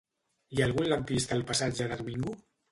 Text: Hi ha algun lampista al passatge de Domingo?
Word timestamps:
Hi 0.55 0.61
ha 0.61 0.65
algun 0.69 0.89
lampista 0.93 1.39
al 1.39 1.45
passatge 1.53 1.91
de 1.95 2.03
Domingo? 2.05 2.37